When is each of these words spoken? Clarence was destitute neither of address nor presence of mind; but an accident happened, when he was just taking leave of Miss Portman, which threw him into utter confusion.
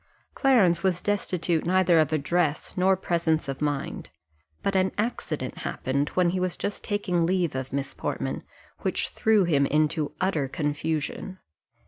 Clarence 0.33 0.81
was 0.81 0.99
destitute 1.03 1.63
neither 1.63 1.99
of 1.99 2.11
address 2.11 2.75
nor 2.75 2.97
presence 2.97 3.47
of 3.47 3.61
mind; 3.61 4.09
but 4.63 4.75
an 4.75 4.91
accident 4.97 5.59
happened, 5.59 6.09
when 6.15 6.31
he 6.31 6.39
was 6.39 6.57
just 6.57 6.83
taking 6.83 7.23
leave 7.23 7.53
of 7.55 7.71
Miss 7.71 7.93
Portman, 7.93 8.41
which 8.79 9.09
threw 9.09 9.43
him 9.43 9.67
into 9.67 10.11
utter 10.19 10.47
confusion. 10.47 11.37